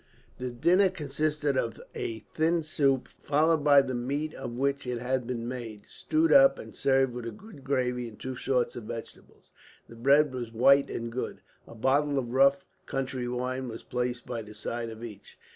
The 0.39 0.49
dinner 0.49 0.89
consisted 0.89 1.55
of 1.55 1.79
a 1.93 2.25
thin 2.33 2.63
soup, 2.63 3.07
followed 3.07 3.63
by 3.63 3.83
the 3.83 3.93
meat 3.93 4.33
of 4.33 4.53
which 4.57 4.87
it 4.87 4.97
had 4.97 5.27
been 5.27 5.47
made, 5.47 5.83
stewed 5.87 6.33
up 6.33 6.57
and 6.57 6.75
served 6.75 7.13
with 7.13 7.27
a 7.27 7.31
good 7.31 7.63
gravy 7.63 8.07
and 8.07 8.19
two 8.19 8.35
sorts 8.35 8.75
of 8.75 8.85
vegetables. 8.85 9.51
The 9.87 9.95
bread 9.95 10.33
was 10.33 10.51
white 10.51 10.89
and 10.89 11.11
good. 11.11 11.41
A 11.67 11.75
bottle 11.75 12.17
of 12.17 12.31
rough 12.33 12.65
country 12.87 13.27
wine 13.27 13.67
was 13.67 13.83
placed 13.83 14.25
by 14.25 14.41
the 14.41 14.55
side 14.55 14.89
of 14.89 15.03
each. 15.03 15.37